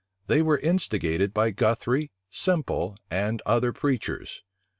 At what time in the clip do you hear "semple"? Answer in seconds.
2.31-2.97